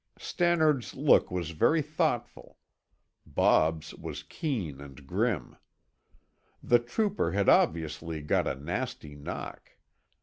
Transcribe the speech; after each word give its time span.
Stannard's 0.17 0.95
look 0.95 1.29
was 1.29 1.51
very 1.51 1.83
thoughtful; 1.83 2.57
Bob's 3.27 3.93
was 3.93 4.23
keen 4.23 4.81
and 4.81 5.05
grim. 5.05 5.57
The 6.63 6.79
trooper 6.79 7.33
had 7.33 7.47
obviously 7.47 8.19
got 8.23 8.47
a 8.47 8.55
nasty 8.55 9.13
knock. 9.13 9.73